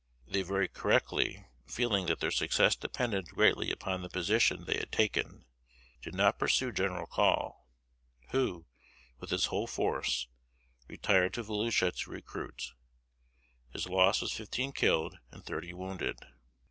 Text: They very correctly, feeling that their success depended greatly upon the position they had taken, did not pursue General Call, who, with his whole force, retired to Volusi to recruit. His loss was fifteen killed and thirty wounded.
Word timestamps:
They 0.25 0.41
very 0.41 0.67
correctly, 0.67 1.45
feeling 1.67 2.07
that 2.07 2.21
their 2.21 2.31
success 2.31 2.75
depended 2.75 3.27
greatly 3.29 3.69
upon 3.71 4.01
the 4.01 4.09
position 4.09 4.65
they 4.65 4.79
had 4.79 4.91
taken, 4.91 5.45
did 6.01 6.15
not 6.15 6.39
pursue 6.39 6.71
General 6.71 7.05
Call, 7.05 7.67
who, 8.31 8.65
with 9.19 9.29
his 9.29 9.45
whole 9.53 9.67
force, 9.67 10.27
retired 10.87 11.35
to 11.35 11.43
Volusi 11.43 11.91
to 11.91 12.09
recruit. 12.09 12.71
His 13.69 13.87
loss 13.87 14.21
was 14.21 14.33
fifteen 14.33 14.71
killed 14.71 15.19
and 15.31 15.45
thirty 15.45 15.71
wounded. 15.71 16.17